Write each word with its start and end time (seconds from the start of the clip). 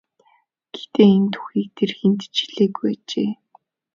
Гэхдээ 0.71 1.09
энэ 1.15 1.29
түүхийг 1.33 1.69
тэр 1.77 1.91
хэнд 1.99 2.19
ч 2.33 2.35
хэлээгүй 2.41 2.93
ажээ. 3.01 3.31